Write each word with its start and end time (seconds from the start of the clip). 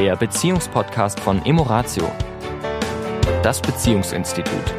der 0.00 0.16
Beziehungspodcast 0.16 1.20
von 1.20 1.44
Emoratio, 1.44 2.10
das 3.42 3.60
Beziehungsinstitut. 3.60 4.74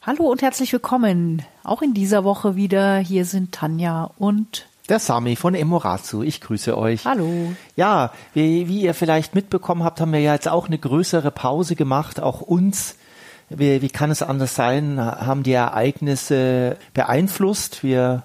Hallo 0.00 0.30
und 0.30 0.40
herzlich 0.40 0.72
willkommen. 0.72 1.42
Auch 1.62 1.82
in 1.82 1.92
dieser 1.92 2.24
Woche 2.24 2.56
wieder. 2.56 2.96
Hier 2.96 3.26
sind 3.26 3.52
Tanja 3.52 4.12
und 4.16 4.64
der 4.88 4.98
Sami 4.98 5.36
von 5.36 5.54
Emoratio. 5.54 6.22
Ich 6.22 6.40
grüße 6.40 6.78
euch. 6.78 7.04
Hallo. 7.04 7.52
Ja, 7.76 8.10
wie, 8.32 8.66
wie, 8.66 8.80
ihr 8.80 8.94
vielleicht 8.94 9.34
mitbekommen 9.34 9.84
habt, 9.84 10.00
haben 10.00 10.14
wir 10.14 10.20
ja 10.20 10.32
jetzt 10.32 10.48
auch 10.48 10.68
eine 10.68 10.78
größere 10.78 11.30
Pause 11.30 11.76
gemacht. 11.76 12.18
Auch 12.18 12.40
uns, 12.40 12.96
wie, 13.50 13.82
wie 13.82 13.90
kann 13.90 14.10
es 14.10 14.22
anders 14.22 14.54
sein, 14.54 14.98
haben 14.98 15.42
die 15.42 15.52
Ereignisse 15.52 16.78
beeinflusst. 16.94 17.84
Wir 17.84 18.22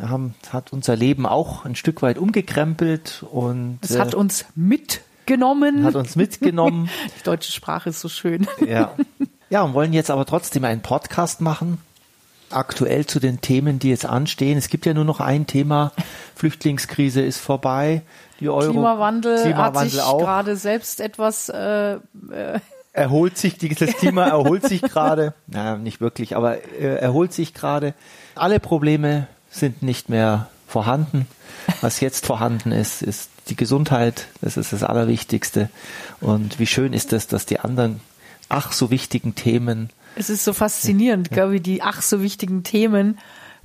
haben, 0.00 0.34
hat 0.50 0.72
unser 0.72 0.96
Leben 0.96 1.26
auch 1.26 1.64
ein 1.64 1.74
Stück 1.74 2.02
weit 2.02 2.18
umgekrempelt 2.18 3.24
und 3.30 3.78
es 3.82 3.98
hat 3.98 4.14
äh, 4.14 4.16
uns 4.16 4.46
mitgenommen. 4.54 5.84
Hat 5.84 5.96
uns 5.96 6.16
mitgenommen. 6.16 6.88
Die 7.18 7.24
deutsche 7.24 7.52
Sprache 7.52 7.90
ist 7.90 8.00
so 8.00 8.08
schön. 8.08 8.46
Ja. 8.66 8.94
Ja, 9.50 9.62
und 9.62 9.74
wollen 9.74 9.92
jetzt 9.92 10.10
aber 10.10 10.24
trotzdem 10.24 10.64
einen 10.64 10.80
Podcast 10.80 11.42
machen. 11.42 11.78
Aktuell 12.48 13.06
zu 13.06 13.20
den 13.20 13.40
Themen, 13.40 13.78
die 13.78 13.90
jetzt 13.90 14.06
anstehen. 14.06 14.56
Es 14.56 14.68
gibt 14.68 14.86
ja 14.86 14.94
nur 14.94 15.04
noch 15.04 15.20
ein 15.20 15.46
Thema. 15.46 15.92
Flüchtlingskrise 16.36 17.20
ist 17.20 17.38
vorbei. 17.38 18.02
Die 18.40 18.48
Euro, 18.48 18.72
Klimawandel, 18.72 19.42
Klimawandel 19.42 19.82
hat 19.82 19.90
sich 19.90 20.00
auch. 20.00 20.18
gerade 20.18 20.56
selbst 20.56 21.00
etwas 21.00 21.48
äh, 21.48 21.94
äh 21.94 21.98
erholt 22.92 23.38
sich, 23.38 23.56
dieses 23.56 23.94
Klima 23.96 24.24
erholt 24.28 24.64
sich 24.64 24.82
gerade. 24.82 25.34
Naja, 25.46 25.76
nicht 25.76 26.00
wirklich, 26.00 26.36
aber 26.36 26.62
äh, 26.74 26.96
erholt 26.96 27.32
sich 27.32 27.54
gerade. 27.54 27.94
Alle 28.34 28.60
Probleme 28.60 29.28
sind 29.52 29.82
nicht 29.82 30.08
mehr 30.08 30.48
vorhanden. 30.66 31.28
Was 31.80 32.00
jetzt 32.00 32.26
vorhanden 32.26 32.72
ist, 32.72 33.02
ist 33.02 33.30
die 33.48 33.56
Gesundheit. 33.56 34.26
Das 34.40 34.56
ist 34.56 34.72
das 34.72 34.82
Allerwichtigste. 34.82 35.68
Und 36.20 36.58
wie 36.58 36.66
schön 36.66 36.92
ist 36.92 37.12
es, 37.12 37.26
dass 37.28 37.46
die 37.46 37.60
anderen 37.60 38.00
ach 38.48 38.72
so 38.72 38.90
wichtigen 38.90 39.34
Themen. 39.34 39.90
Es 40.16 40.30
ist 40.30 40.44
so 40.44 40.52
faszinierend, 40.52 41.28
ja. 41.30 41.34
glaube 41.34 41.56
ich, 41.56 41.62
die 41.62 41.82
ach 41.82 42.02
so 42.02 42.22
wichtigen 42.22 42.64
Themen 42.64 43.18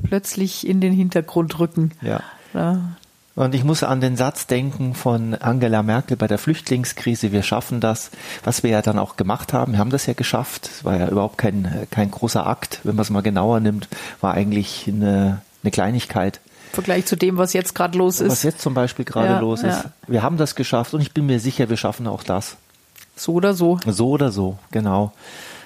plötzlich 0.03 0.67
in 0.67 0.79
den 0.79 0.93
Hintergrund 0.93 1.59
rücken. 1.59 1.91
Ja. 2.01 2.21
ja. 2.53 2.95
Und 3.35 3.53
ich 3.53 3.63
muss 3.63 3.83
an 3.83 4.01
den 4.01 4.17
Satz 4.17 4.47
denken 4.47 4.95
von 4.95 5.35
Angela 5.35 5.83
Merkel 5.83 6.17
bei 6.17 6.27
der 6.27 6.39
Flüchtlingskrise, 6.39 7.31
wir 7.31 7.43
schaffen 7.43 7.79
das, 7.79 8.09
was 8.43 8.63
wir 8.63 8.71
ja 8.71 8.81
dann 8.81 8.97
auch 8.97 9.15
gemacht 9.15 9.53
haben. 9.53 9.73
Wir 9.73 9.79
haben 9.79 9.91
das 9.91 10.07
ja 10.07 10.13
geschafft. 10.13 10.67
Es 10.67 10.85
war 10.85 10.97
ja 10.97 11.07
überhaupt 11.07 11.37
kein, 11.37 11.87
kein 11.91 12.09
großer 12.09 12.47
Akt, 12.47 12.79
wenn 12.83 12.95
man 12.95 13.03
es 13.03 13.11
mal 13.11 13.21
genauer 13.21 13.59
nimmt, 13.59 13.89
war 14.21 14.33
eigentlich 14.33 14.85
eine 14.87 15.41
eine 15.67 15.71
Kleinigkeit. 15.71 16.39
Im 16.71 16.75
Vergleich 16.75 17.05
zu 17.05 17.15
dem, 17.15 17.37
was 17.37 17.53
jetzt 17.53 17.75
gerade 17.75 17.97
los 17.97 18.21
ist. 18.21 18.31
Was 18.31 18.43
jetzt 18.43 18.61
zum 18.61 18.73
Beispiel 18.73 19.05
gerade 19.05 19.33
ja, 19.33 19.39
los 19.39 19.63
ist. 19.63 19.83
Ja. 19.83 19.91
Wir 20.07 20.23
haben 20.23 20.37
das 20.37 20.55
geschafft 20.55 20.93
und 20.93 21.01
ich 21.01 21.13
bin 21.13 21.25
mir 21.25 21.39
sicher, 21.39 21.69
wir 21.69 21.77
schaffen 21.77 22.07
auch 22.07 22.23
das. 22.23 22.57
So 23.15 23.33
oder 23.33 23.53
so. 23.53 23.79
So 23.85 24.09
oder 24.09 24.31
so, 24.31 24.57
genau. 24.71 25.11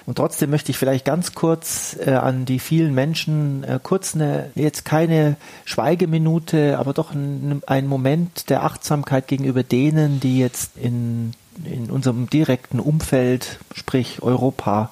Und 0.04 0.16
trotzdem 0.16 0.50
möchte 0.50 0.72
ich 0.72 0.78
vielleicht 0.78 1.04
ganz 1.04 1.34
kurz 1.34 1.96
äh, 2.04 2.10
an 2.10 2.44
die 2.44 2.58
vielen 2.58 2.92
Menschen 2.92 3.62
äh, 3.62 3.78
kurz 3.80 4.16
eine, 4.16 4.50
jetzt 4.56 4.84
keine 4.84 5.36
Schweigeminute, 5.64 6.78
aber 6.78 6.92
doch 6.92 7.12
ein, 7.12 7.62
ein 7.66 7.86
Moment 7.86 8.50
der 8.50 8.64
Achtsamkeit 8.64 9.28
gegenüber 9.28 9.62
denen, 9.62 10.18
die 10.18 10.40
jetzt 10.40 10.76
in, 10.76 11.34
in 11.64 11.88
unserem 11.90 12.28
direkten 12.28 12.80
Umfeld, 12.80 13.60
sprich 13.74 14.22
Europa, 14.22 14.90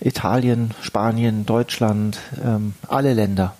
Italien, 0.00 0.72
Spanien, 0.82 1.46
Deutschland, 1.46 2.18
ähm, 2.44 2.74
alle 2.86 3.14
Länder, 3.14 3.56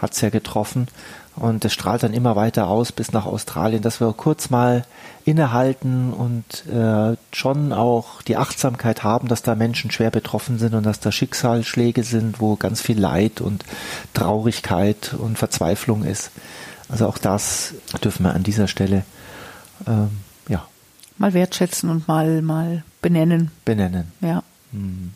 hat 0.00 0.12
es 0.12 0.20
ja 0.20 0.30
getroffen. 0.30 0.88
Und 1.36 1.64
es 1.64 1.72
strahlt 1.72 2.02
dann 2.02 2.12
immer 2.12 2.36
weiter 2.36 2.68
aus 2.68 2.92
bis 2.92 3.12
nach 3.12 3.24
Australien, 3.24 3.82
dass 3.82 4.00
wir 4.00 4.12
kurz 4.12 4.50
mal 4.50 4.84
innehalten 5.24 6.12
und 6.12 6.66
äh, 6.66 7.16
schon 7.32 7.72
auch 7.72 8.22
die 8.22 8.36
Achtsamkeit 8.36 9.04
haben, 9.04 9.28
dass 9.28 9.42
da 9.42 9.54
Menschen 9.54 9.90
schwer 9.90 10.10
betroffen 10.10 10.58
sind 10.58 10.74
und 10.74 10.84
dass 10.84 11.00
da 11.00 11.12
Schicksalsschläge 11.12 12.02
sind, 12.02 12.40
wo 12.40 12.56
ganz 12.56 12.80
viel 12.80 12.98
Leid 12.98 13.40
und 13.40 13.64
Traurigkeit 14.12 15.14
und 15.14 15.38
Verzweiflung 15.38 16.04
ist. 16.04 16.30
Also 16.88 17.06
auch 17.06 17.18
das 17.18 17.74
dürfen 18.02 18.24
wir 18.24 18.34
an 18.34 18.42
dieser 18.42 18.66
Stelle 18.66 19.04
ähm, 19.86 20.10
ja 20.48 20.66
mal 21.18 21.32
wertschätzen 21.32 21.90
und 21.90 22.08
mal 22.08 22.42
mal 22.42 22.82
benennen. 23.00 23.50
Benennen. 23.64 24.12
Ja. 24.20 24.42
Hm. 24.72 25.12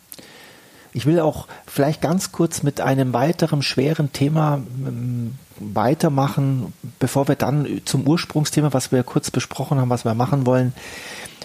Ich 0.95 1.07
will 1.07 1.19
auch 1.19 1.49
vielleicht 1.67 2.01
ganz 2.01 2.31
kurz 2.31 2.63
mit 2.63 2.81
einem 2.81 3.13
weiteren 3.13 3.63
schweren 3.63 4.13
Thema 4.13 4.63
ähm, 4.87 5.35
weitermachen, 5.59 6.73
bevor 7.01 7.27
wir 7.27 7.35
dann 7.35 7.83
zum 7.85 8.07
Ursprungsthema, 8.07 8.73
was 8.73 8.93
wir 8.93 9.03
kurz 9.03 9.33
besprochen 9.33 9.81
haben, 9.81 9.91
was 9.91 10.05
wir 10.05 10.15
machen 10.15 10.47
wollen. 10.47 10.73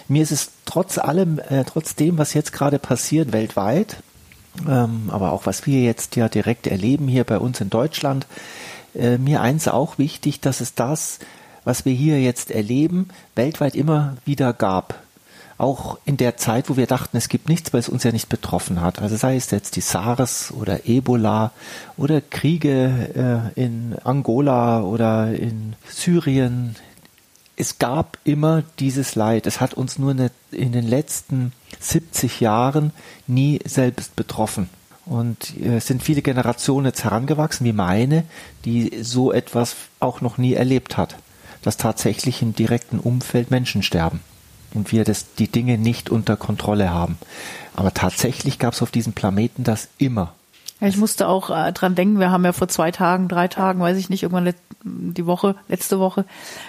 Mir 0.06 0.22
ist 0.22 0.30
es 0.30 0.52
trotz 0.66 0.98
allem, 0.98 1.40
äh, 1.40 1.64
trotz 1.64 1.96
dem, 1.96 2.16
was 2.16 2.32
jetzt 2.32 2.52
gerade 2.52 2.78
passiert 2.78 3.32
weltweit, 3.32 3.96
ähm, 4.68 5.10
aber 5.10 5.32
auch 5.32 5.46
was 5.46 5.66
wir 5.66 5.82
jetzt 5.82 6.14
ja 6.14 6.28
direkt 6.28 6.68
erleben 6.68 7.08
hier 7.08 7.24
bei 7.24 7.38
uns 7.38 7.60
in 7.60 7.70
Deutschland, 7.70 8.26
äh, 8.94 9.18
mir 9.18 9.40
eins 9.40 9.66
auch 9.66 9.98
wichtig, 9.98 10.40
dass 10.40 10.60
es 10.60 10.74
das, 10.74 11.18
was 11.64 11.84
wir 11.84 11.92
hier 11.92 12.20
jetzt 12.20 12.52
erleben, 12.52 13.08
weltweit 13.34 13.74
immer 13.74 14.16
wieder 14.24 14.52
gab 14.52 14.94
auch 15.60 15.98
in 16.04 16.16
der 16.16 16.36
Zeit, 16.36 16.70
wo 16.70 16.76
wir 16.76 16.86
dachten, 16.86 17.16
es 17.16 17.28
gibt 17.28 17.48
nichts, 17.48 17.72
weil 17.72 17.80
es 17.80 17.88
uns 17.88 18.02
ja 18.02 18.12
nicht 18.12 18.28
betroffen 18.28 18.80
hat. 18.80 19.02
Also 19.02 19.16
sei 19.16 19.36
es 19.36 19.50
jetzt 19.50 19.76
die 19.76 19.82
SARS 19.82 20.52
oder 20.52 20.88
Ebola 20.88 21.52
oder 21.96 22.20
Kriege 22.20 23.52
äh, 23.54 23.62
in 23.62 23.94
Angola 24.02 24.82
oder 24.82 25.32
in 25.34 25.76
Syrien. 25.86 26.76
Es 27.56 27.78
gab 27.78 28.16
immer 28.24 28.62
dieses 28.78 29.14
Leid. 29.14 29.46
Es 29.46 29.60
hat 29.60 29.74
uns 29.74 29.98
nur 29.98 30.16
in 30.50 30.72
den 30.72 30.88
letzten 30.88 31.52
70 31.78 32.40
Jahren 32.40 32.92
nie 33.26 33.60
selbst 33.66 34.16
betroffen. 34.16 34.70
Und 35.04 35.58
äh, 35.60 35.76
es 35.76 35.86
sind 35.86 36.02
viele 36.02 36.22
Generationen 36.22 36.86
jetzt 36.86 37.04
herangewachsen, 37.04 37.66
wie 37.66 37.74
meine, 37.74 38.24
die 38.64 39.02
so 39.02 39.30
etwas 39.30 39.76
auch 39.98 40.22
noch 40.22 40.38
nie 40.38 40.54
erlebt 40.54 40.96
hat, 40.96 41.16
dass 41.60 41.76
tatsächlich 41.76 42.40
im 42.40 42.54
direkten 42.54 42.98
Umfeld 42.98 43.50
Menschen 43.50 43.82
sterben 43.82 44.20
und 44.74 44.92
wir 44.92 45.04
das, 45.04 45.34
die 45.34 45.48
Dinge 45.48 45.78
nicht 45.78 46.10
unter 46.10 46.36
Kontrolle 46.36 46.90
haben. 46.90 47.18
Aber 47.74 47.94
tatsächlich 47.94 48.58
gab 48.58 48.74
es 48.74 48.82
auf 48.82 48.90
diesem 48.90 49.12
Planeten 49.12 49.64
das 49.64 49.88
immer. 49.98 50.34
Ich 50.80 50.96
musste 50.96 51.28
auch 51.28 51.50
äh, 51.50 51.72
dran 51.72 51.94
denken, 51.94 52.20
wir 52.20 52.30
haben 52.30 52.44
ja 52.44 52.52
vor 52.52 52.68
zwei 52.68 52.90
Tagen, 52.90 53.28
drei 53.28 53.48
Tagen, 53.48 53.80
weiß 53.80 53.98
ich 53.98 54.08
nicht, 54.08 54.22
irgendwann 54.22 54.54
die 54.82 55.26
Woche, 55.26 55.56
letzte 55.68 55.98
Woche, 55.98 56.24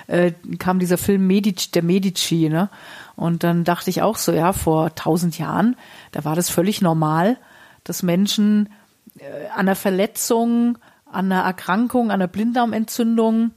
äh, 0.08 0.34
kam 0.60 0.80
dieser 0.80 0.98
Film 0.98 1.28
Medici, 1.28 1.72
der 1.72 1.84
Medici, 1.84 2.50
ne? 2.50 2.70
Und 3.16 3.44
dann 3.44 3.64
dachte 3.64 3.90
ich 3.90 4.02
auch 4.02 4.18
so, 4.18 4.34
ja, 4.34 4.52
vor 4.52 4.96
tausend 4.96 5.38
Jahren, 5.38 5.78
da 6.12 6.26
war 6.26 6.36
das 6.36 6.50
völlig 6.50 6.82
normal, 6.82 7.38
dass 7.86 8.04
Menschen 8.04 8.70
äh, 9.18 9.48
an 9.54 9.62
einer 9.62 9.76
Verletzung, 9.76 10.78
an 11.10 11.32
einer 11.32 11.44
Erkrankung, 11.44 12.06
an 12.12 12.16
einer 12.16 12.28
Blinddarmentzündung 12.28 13.52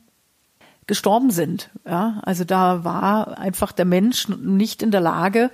gestorben 0.87 1.31
sind. 1.31 1.71
Ja, 1.87 2.21
also 2.23 2.45
da 2.45 2.85
war 2.85 3.39
einfach 3.39 3.73
der 3.73 3.85
Mensch 3.85 4.29
nicht 4.29 4.83
in 4.83 4.91
der 4.91 5.01
Lage, 5.01 5.51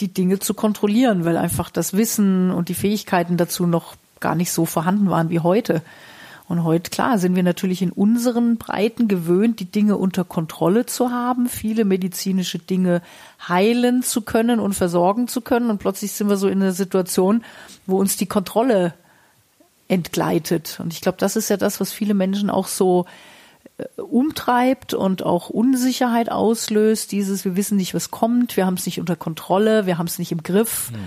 die 0.00 0.12
Dinge 0.12 0.38
zu 0.38 0.54
kontrollieren, 0.54 1.24
weil 1.24 1.36
einfach 1.36 1.70
das 1.70 1.94
Wissen 1.94 2.50
und 2.50 2.68
die 2.68 2.74
Fähigkeiten 2.74 3.36
dazu 3.36 3.66
noch 3.66 3.94
gar 4.20 4.34
nicht 4.34 4.52
so 4.52 4.66
vorhanden 4.66 5.10
waren 5.10 5.30
wie 5.30 5.40
heute. 5.40 5.82
Und 6.48 6.62
heute, 6.62 6.90
klar, 6.90 7.18
sind 7.18 7.34
wir 7.34 7.42
natürlich 7.42 7.82
in 7.82 7.90
unseren 7.90 8.56
Breiten 8.56 9.08
gewöhnt, 9.08 9.58
die 9.58 9.64
Dinge 9.64 9.96
unter 9.96 10.22
Kontrolle 10.22 10.86
zu 10.86 11.10
haben, 11.10 11.48
viele 11.48 11.84
medizinische 11.84 12.60
Dinge 12.60 13.02
heilen 13.48 14.04
zu 14.04 14.20
können 14.20 14.60
und 14.60 14.74
versorgen 14.74 15.26
zu 15.26 15.40
können. 15.40 15.70
Und 15.70 15.78
plötzlich 15.78 16.12
sind 16.12 16.28
wir 16.28 16.36
so 16.36 16.46
in 16.46 16.62
einer 16.62 16.72
Situation, 16.72 17.42
wo 17.86 17.98
uns 17.98 18.16
die 18.16 18.26
Kontrolle 18.26 18.94
entgleitet. 19.88 20.78
Und 20.80 20.92
ich 20.92 21.00
glaube, 21.00 21.18
das 21.18 21.34
ist 21.34 21.48
ja 21.48 21.56
das, 21.56 21.80
was 21.80 21.92
viele 21.92 22.14
Menschen 22.14 22.48
auch 22.48 22.68
so 22.68 23.06
umtreibt 23.96 24.94
und 24.94 25.22
auch 25.22 25.50
Unsicherheit 25.50 26.30
auslöst. 26.30 27.12
Dieses, 27.12 27.44
wir 27.44 27.56
wissen 27.56 27.76
nicht, 27.76 27.92
was 27.92 28.10
kommt, 28.10 28.56
wir 28.56 28.64
haben 28.64 28.74
es 28.74 28.86
nicht 28.86 29.00
unter 29.00 29.16
Kontrolle, 29.16 29.84
wir 29.84 29.98
haben 29.98 30.06
es 30.06 30.18
nicht 30.18 30.32
im 30.32 30.42
Griff. 30.42 30.90
Hm. 30.90 30.98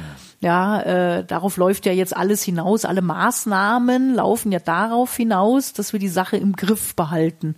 Ja, 0.42 0.82
äh, 0.82 1.26
darauf 1.26 1.58
läuft 1.58 1.86
ja 1.86 1.92
jetzt 1.92 2.16
alles 2.16 2.44
hinaus. 2.44 2.86
Alle 2.86 3.02
Maßnahmen 3.02 4.14
laufen 4.16 4.52
ja 4.52 4.60
darauf 4.60 5.16
hinaus, 5.16 5.74
dass 5.74 5.94
wir 5.94 6.00
die 6.00 6.08
Sache 6.08 6.38
im 6.38 6.56
Griff 6.56 6.96
behalten 6.96 7.56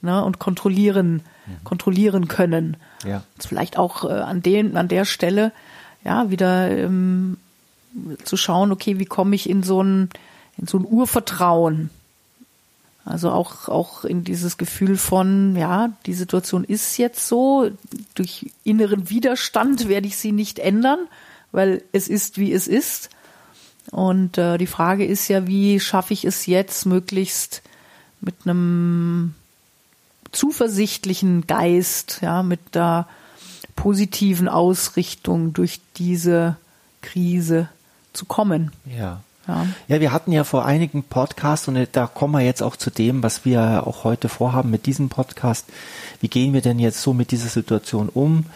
mhm. 0.00 0.08
ne, 0.08 0.24
und 0.24 0.38
kontrollieren, 0.38 1.22
mhm. 1.46 1.64
kontrollieren 1.64 2.28
können. 2.28 2.78
Ja. 3.04 3.22
vielleicht 3.38 3.76
auch 3.76 4.04
äh, 4.04 4.12
an 4.12 4.40
den, 4.42 4.78
an 4.78 4.88
der 4.88 5.04
Stelle 5.04 5.52
ja 6.04 6.30
wieder 6.30 6.70
ähm, 6.70 7.36
zu 8.24 8.38
schauen, 8.38 8.72
okay, 8.72 8.98
wie 8.98 9.04
komme 9.04 9.34
ich 9.34 9.50
in 9.50 9.62
so 9.62 9.82
ein 9.82 10.08
in 10.58 10.66
so 10.66 10.78
ein 10.78 10.86
Urvertrauen 10.86 11.90
also 13.06 13.30
auch, 13.30 13.68
auch 13.68 14.04
in 14.04 14.24
dieses 14.24 14.58
Gefühl 14.58 14.96
von, 14.96 15.54
ja, 15.54 15.92
die 16.06 16.12
Situation 16.12 16.64
ist 16.64 16.96
jetzt 16.98 17.28
so, 17.28 17.70
durch 18.16 18.50
inneren 18.64 19.08
Widerstand 19.08 19.88
werde 19.88 20.08
ich 20.08 20.16
sie 20.16 20.32
nicht 20.32 20.58
ändern, 20.58 20.98
weil 21.52 21.84
es 21.92 22.08
ist, 22.08 22.36
wie 22.36 22.52
es 22.52 22.66
ist. 22.66 23.10
Und 23.92 24.38
äh, 24.38 24.58
die 24.58 24.66
Frage 24.66 25.06
ist 25.06 25.28
ja, 25.28 25.46
wie 25.46 25.78
schaffe 25.78 26.14
ich 26.14 26.24
es 26.24 26.46
jetzt 26.46 26.84
möglichst 26.84 27.62
mit 28.20 28.34
einem 28.44 29.34
zuversichtlichen 30.32 31.46
Geist, 31.46 32.18
ja, 32.22 32.42
mit 32.42 32.74
der 32.74 33.06
positiven 33.76 34.48
Ausrichtung 34.48 35.52
durch 35.52 35.80
diese 35.94 36.56
Krise 37.02 37.68
zu 38.12 38.24
kommen. 38.24 38.72
Ja. 38.84 39.22
Ja. 39.48 39.66
ja, 39.86 40.00
wir 40.00 40.12
hatten 40.12 40.32
ja 40.32 40.44
vor 40.44 40.64
einigen 40.64 41.04
Podcasts 41.04 41.68
und 41.68 41.78
da 41.92 42.06
kommen 42.06 42.34
wir 42.34 42.40
jetzt 42.40 42.62
auch 42.62 42.76
zu 42.76 42.90
dem, 42.90 43.22
was 43.22 43.44
wir 43.44 43.86
auch 43.86 44.02
heute 44.02 44.28
vorhaben 44.28 44.70
mit 44.70 44.86
diesem 44.86 45.08
Podcast. 45.08 45.66
Wie 46.20 46.28
gehen 46.28 46.52
wir 46.52 46.62
denn 46.62 46.78
jetzt 46.78 47.00
so 47.00 47.14
mit 47.14 47.30
dieser 47.30 47.48
Situation 47.48 48.08
um? 48.08 48.46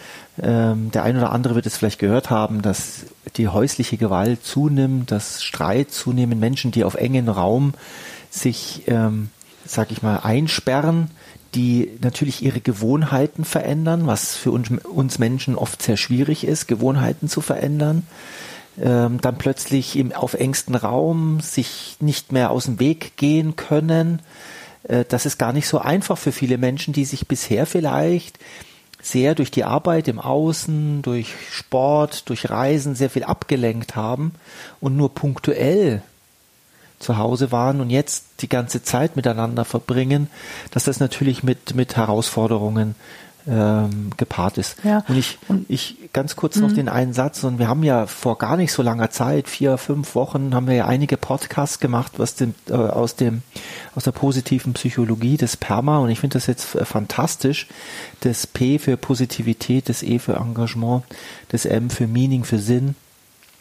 Ähm, 0.41 0.91
der 0.91 1.03
ein 1.03 1.17
oder 1.17 1.31
andere 1.31 1.55
wird 1.55 1.65
es 1.65 1.77
vielleicht 1.77 1.99
gehört 1.99 2.29
haben, 2.29 2.61
dass 2.61 3.05
die 3.37 3.47
häusliche 3.47 3.97
Gewalt 3.97 4.43
zunimmt, 4.43 5.11
dass 5.11 5.43
Streit 5.43 5.91
zunehmen, 5.91 6.39
Menschen, 6.39 6.71
die 6.71 6.83
auf 6.83 6.95
engen 6.95 7.29
Raum 7.29 7.73
sich, 8.29 8.83
ähm, 8.87 9.29
sag 9.65 9.91
ich 9.91 10.01
mal, 10.01 10.17
einsperren, 10.17 11.09
die 11.55 11.89
natürlich 12.01 12.43
ihre 12.43 12.61
Gewohnheiten 12.61 13.45
verändern, 13.45 14.07
was 14.07 14.35
für 14.35 14.51
uns, 14.51 14.69
uns 14.71 15.19
Menschen 15.19 15.55
oft 15.55 15.81
sehr 15.81 15.97
schwierig 15.97 16.45
ist, 16.45 16.67
Gewohnheiten 16.67 17.29
zu 17.29 17.41
verändern 17.41 18.03
ähm, 18.79 19.19
dann 19.21 19.37
plötzlich 19.37 19.97
im, 19.97 20.11
auf 20.11 20.33
engstem 20.33 20.75
Raum 20.75 21.39
sich 21.39 21.97
nicht 21.99 22.31
mehr 22.31 22.51
aus 22.51 22.65
dem 22.65 22.79
Weg 22.79 23.17
gehen 23.17 23.55
können. 23.55 24.21
Äh, 24.83 25.05
das 25.07 25.25
ist 25.25 25.37
gar 25.37 25.53
nicht 25.53 25.67
so 25.67 25.79
einfach 25.79 26.17
für 26.17 26.31
viele 26.31 26.57
Menschen, 26.57 26.93
die 26.93 27.05
sich 27.05 27.27
bisher 27.27 27.65
vielleicht 27.65 28.39
sehr 29.01 29.35
durch 29.35 29.51
die 29.51 29.63
Arbeit 29.63 30.07
im 30.07 30.19
Außen, 30.19 31.01
durch 31.01 31.33
Sport, 31.51 32.29
durch 32.29 32.49
Reisen 32.49 32.95
sehr 32.95 33.09
viel 33.09 33.23
abgelenkt 33.23 33.95
haben 33.95 34.33
und 34.79 34.95
nur 34.95 35.13
punktuell 35.13 36.03
zu 36.99 37.17
Hause 37.17 37.51
waren 37.51 37.81
und 37.81 37.89
jetzt 37.89 38.25
die 38.41 38.49
ganze 38.49 38.83
Zeit 38.83 39.15
miteinander 39.15 39.65
verbringen, 39.65 40.29
dass 40.69 40.83
das 40.83 40.99
natürlich 40.99 41.41
mit, 41.41 41.73
mit 41.73 41.97
Herausforderungen 41.97 42.95
ähm, 43.47 44.11
gepaart 44.17 44.57
ist. 44.57 44.77
Ja. 44.83 45.03
Und 45.07 45.17
ich, 45.17 45.37
und, 45.47 45.65
ich 45.69 45.97
ganz 46.13 46.35
kurz 46.35 46.57
noch 46.57 46.69
mhm. 46.69 46.75
den 46.75 46.89
einen 46.89 47.13
Satz, 47.13 47.43
und 47.43 47.59
wir 47.59 47.67
haben 47.67 47.83
ja 47.83 48.05
vor 48.07 48.37
gar 48.37 48.57
nicht 48.57 48.71
so 48.71 48.83
langer 48.83 49.09
Zeit, 49.09 49.47
vier, 49.47 49.77
fünf 49.77 50.15
Wochen, 50.15 50.53
haben 50.53 50.67
wir 50.67 50.75
ja 50.75 50.85
einige 50.85 51.17
Podcasts 51.17 51.79
gemacht, 51.79 52.13
was 52.17 52.35
dem, 52.35 52.53
äh, 52.69 52.73
aus 52.73 53.15
dem, 53.15 53.41
aus 53.95 54.03
der 54.03 54.11
positiven 54.11 54.73
Psychologie 54.73 55.37
des 55.37 55.57
PERMA, 55.57 55.99
und 55.99 56.09
ich 56.09 56.19
finde 56.19 56.35
das 56.35 56.47
jetzt 56.47 56.75
äh, 56.75 56.85
fantastisch, 56.85 57.67
das 58.21 58.47
P 58.47 58.79
für 58.79 58.97
Positivität, 58.97 59.89
das 59.89 60.03
E 60.03 60.19
für 60.19 60.35
Engagement, 60.35 61.03
das 61.49 61.65
M 61.65 61.89
für 61.89 62.07
Meaning, 62.07 62.43
für 62.43 62.59
Sinn, 62.59 62.95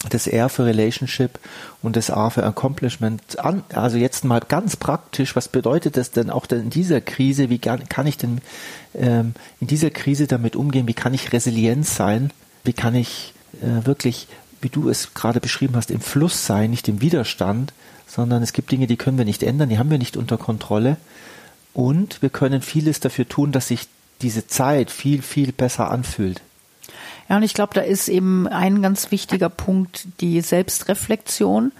das 0.09 0.27
R 0.27 0.49
für 0.49 0.65
Relationship 0.65 1.39
und 1.83 1.97
das 1.97 2.11
A 2.11 2.31
für 2.31 2.45
Accomplishment 2.45 3.39
an. 3.39 3.63
Also 3.75 3.99
jetzt 3.99 4.25
mal 4.25 4.41
ganz 4.41 4.77
praktisch, 4.77 5.37
was 5.37 5.49
bedeutet 5.49 5.97
das 5.97 6.11
denn 6.11 6.31
auch 6.31 6.47
denn 6.47 6.63
in 6.63 6.71
dieser 6.71 7.01
Krise? 7.01 7.51
Wie 7.51 7.59
kann 7.59 8.07
ich 8.07 8.17
denn 8.17 8.41
ähm, 8.95 9.35
in 9.61 9.67
dieser 9.67 9.91
Krise 9.91 10.27
damit 10.27 10.57
umgehen? 10.57 10.89
Wie 10.89 10.95
kann 10.95 11.13
ich 11.13 11.33
resilient 11.33 11.87
sein? 11.87 12.33
Wie 12.65 12.73
kann 12.73 12.95
ich 12.95 13.35
äh, 13.61 13.87
wirklich, 13.87 14.27
wie 14.63 14.71
du 14.71 14.89
es 14.89 15.13
gerade 15.13 15.41
beschrieben 15.41 15.77
hast, 15.77 15.91
im 15.91 16.01
Fluss 16.01 16.47
sein, 16.47 16.71
nicht 16.71 16.89
im 16.89 17.03
Widerstand, 17.03 17.75
sondern 18.07 18.43
es 18.43 18.55
gibt 18.55 18.71
Dinge, 18.71 18.87
die 18.87 18.97
können 18.97 19.19
wir 19.19 19.27
nicht 19.27 19.43
ändern, 19.43 19.69
die 19.69 19.79
haben 19.79 19.91
wir 19.91 19.99
nicht 19.99 20.17
unter 20.17 20.39
Kontrolle. 20.39 20.97
Und 21.75 22.23
wir 22.23 22.31
können 22.31 22.63
vieles 22.63 23.01
dafür 23.01 23.29
tun, 23.29 23.53
dass 23.53 23.69
sich 23.69 23.87
diese 24.23 24.47
Zeit 24.47 24.91
viel, 24.91 25.23
viel 25.23 25.53
besser 25.53 25.91
anfühlt. 25.91 26.41
Ja, 27.31 27.37
und 27.37 27.45
ich 27.45 27.55
glaube, 27.55 27.75
da 27.75 27.83
ist 27.83 28.09
eben 28.09 28.49
ein 28.49 28.83
ganz 28.83 29.13
wichtiger 29.13 29.49
Punkt 29.49 30.09
die 30.21 30.41
Selbstreflexion, 30.41 31.71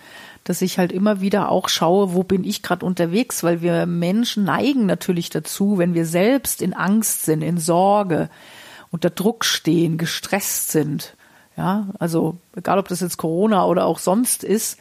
dass 0.45 0.63
ich 0.63 0.79
halt 0.79 0.93
immer 0.93 1.21
wieder 1.21 1.49
auch 1.49 1.69
schaue, 1.69 2.15
wo 2.15 2.23
bin 2.23 2.45
ich 2.45 2.63
gerade 2.63 2.87
unterwegs, 2.87 3.43
weil 3.43 3.61
wir 3.61 3.85
Menschen 3.85 4.45
neigen 4.45 4.87
natürlich 4.87 5.29
dazu, 5.29 5.77
wenn 5.77 5.93
wir 5.93 6.07
selbst 6.07 6.63
in 6.63 6.73
Angst 6.73 7.25
sind, 7.25 7.43
in 7.43 7.59
Sorge, 7.59 8.31
unter 8.93 9.11
Druck 9.11 9.45
stehen, 9.45 9.99
gestresst 9.99 10.71
sind. 10.71 11.17
Ja, 11.57 11.89
also 11.99 12.39
egal 12.55 12.79
ob 12.79 12.87
das 12.87 13.01
jetzt 13.01 13.17
Corona 13.17 13.67
oder 13.67 13.87
auch 13.87 13.99
sonst 13.99 14.45
ist, 14.45 14.79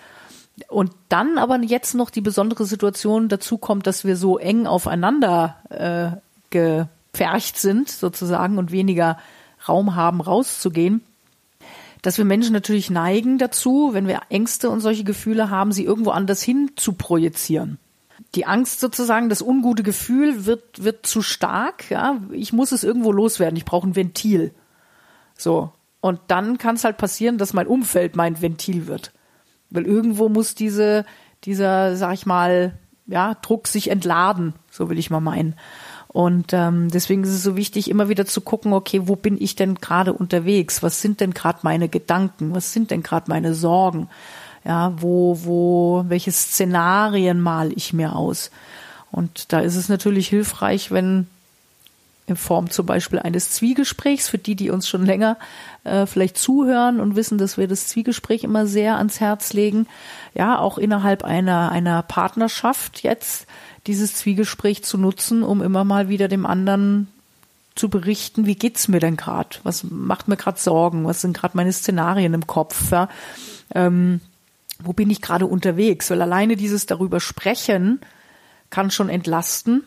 und 0.67 0.91
dann 1.07 1.39
aber 1.39 1.57
jetzt 1.63 1.95
noch 1.95 2.11
die 2.11 2.21
besondere 2.21 2.65
Situation 2.65 3.27
dazu 3.27 3.57
kommt, 3.57 3.87
dass 3.87 4.05
wir 4.05 4.15
so 4.15 4.37
eng 4.37 4.67
aufeinander 4.67 5.55
äh, 5.69 6.17
gepfercht 6.51 7.57
sind 7.57 7.89
sozusagen 7.89 8.59
und 8.59 8.71
weniger 8.71 9.17
Raum 9.67 9.95
haben, 9.95 10.21
rauszugehen, 10.21 11.01
dass 12.01 12.17
wir 12.17 12.25
Menschen 12.25 12.53
natürlich 12.53 12.89
neigen 12.89 13.37
dazu, 13.37 13.89
wenn 13.93 14.07
wir 14.07 14.21
Ängste 14.29 14.69
und 14.69 14.79
solche 14.79 15.03
Gefühle 15.03 15.49
haben, 15.49 15.71
sie 15.71 15.83
irgendwo 15.83 16.11
anders 16.11 16.41
hin 16.41 16.71
zu 16.75 16.93
projizieren. 16.93 17.77
Die 18.35 18.45
Angst 18.45 18.79
sozusagen, 18.79 19.29
das 19.29 19.41
ungute 19.41 19.83
Gefühl 19.83 20.45
wird, 20.45 20.83
wird 20.83 21.05
zu 21.05 21.21
stark, 21.21 21.89
ja. 21.89 22.19
Ich 22.31 22.53
muss 22.53 22.71
es 22.71 22.83
irgendwo 22.83 23.11
loswerden. 23.11 23.57
Ich 23.57 23.65
brauche 23.65 23.87
ein 23.87 23.95
Ventil. 23.95 24.53
So. 25.37 25.71
Und 26.01 26.19
dann 26.27 26.57
kann 26.57 26.75
es 26.75 26.83
halt 26.83 26.97
passieren, 26.97 27.37
dass 27.37 27.53
mein 27.53 27.67
Umfeld 27.67 28.15
mein 28.15 28.41
Ventil 28.41 28.87
wird. 28.87 29.11
Weil 29.69 29.85
irgendwo 29.85 30.29
muss 30.29 30.55
diese, 30.55 31.05
dieser, 31.43 31.95
sag 31.95 32.13
ich 32.13 32.25
mal, 32.25 32.77
ja, 33.07 33.35
Druck 33.35 33.67
sich 33.67 33.89
entladen. 33.89 34.53
So 34.69 34.89
will 34.89 34.99
ich 34.99 35.09
mal 35.09 35.19
meinen. 35.19 35.55
Und 36.11 36.53
ähm, 36.53 36.89
deswegen 36.89 37.23
ist 37.23 37.29
es 37.29 37.43
so 37.43 37.55
wichtig, 37.55 37.87
immer 37.89 38.09
wieder 38.09 38.25
zu 38.25 38.41
gucken, 38.41 38.73
okay, 38.73 39.01
wo 39.05 39.15
bin 39.15 39.39
ich 39.39 39.55
denn 39.55 39.75
gerade 39.75 40.11
unterwegs? 40.11 40.81
Was 40.81 41.01
sind 41.01 41.21
denn 41.21 41.35
gerade 41.35 41.59
meine 41.61 41.87
Gedanken? 41.87 42.55
Was 42.55 42.73
sind 42.73 42.89
denn 42.89 43.03
gerade 43.03 43.29
meine 43.29 43.53
Sorgen? 43.53 44.09
Ja, 44.65 44.91
wo, 44.97 45.39
wo, 45.43 46.05
welche 46.07 46.31
Szenarien 46.31 47.39
mal 47.39 47.71
ich 47.73 47.93
mir 47.93 48.15
aus? 48.15 48.49
Und 49.11 49.53
da 49.53 49.59
ist 49.59 49.75
es 49.75 49.87
natürlich 49.87 50.27
hilfreich, 50.27 50.89
wenn 50.91 51.27
in 52.25 52.35
Form 52.35 52.69
zum 52.69 52.85
Beispiel 52.85 53.19
eines 53.19 53.51
Zwiegesprächs, 53.51 54.29
für 54.29 54.37
die, 54.37 54.55
die 54.55 54.69
uns 54.69 54.87
schon 54.87 55.05
länger 55.05 55.37
äh, 55.83 56.05
vielleicht 56.05 56.37
zuhören 56.37 56.99
und 56.99 57.15
wissen, 57.15 57.37
dass 57.37 57.57
wir 57.57 57.67
das 57.67 57.87
Zwiegespräch 57.87 58.43
immer 58.43 58.67
sehr 58.67 58.97
ans 58.97 59.19
Herz 59.19 59.53
legen, 59.53 59.87
ja, 60.33 60.57
auch 60.59 60.77
innerhalb 60.77 61.23
einer, 61.23 61.71
einer 61.71 62.03
Partnerschaft 62.03 63.03
jetzt 63.03 63.47
dieses 63.87 64.15
Zwiegespräch 64.15 64.83
zu 64.83 64.97
nutzen, 64.97 65.43
um 65.43 65.61
immer 65.61 65.83
mal 65.83 66.09
wieder 66.09 66.27
dem 66.27 66.45
anderen 66.45 67.07
zu 67.75 67.89
berichten, 67.89 68.45
wie 68.45 68.55
geht's 68.55 68.87
mir 68.87 68.99
denn 68.99 69.15
gerade? 69.15 69.57
Was 69.63 69.83
macht 69.83 70.27
mir 70.27 70.37
gerade 70.37 70.59
Sorgen? 70.59 71.05
Was 71.05 71.21
sind 71.21 71.37
gerade 71.37 71.55
meine 71.55 71.71
Szenarien 71.71 72.33
im 72.33 72.45
Kopf? 72.45 72.91
Ja? 72.91 73.07
Ähm, 73.73 74.19
wo 74.79 74.93
bin 74.93 75.09
ich 75.09 75.21
gerade 75.21 75.45
unterwegs? 75.45 76.09
Weil 76.09 76.21
alleine 76.21 76.55
dieses 76.55 76.85
darüber 76.85 77.19
sprechen 77.19 78.01
kann 78.69 78.91
schon 78.91 79.09
entlasten 79.09 79.83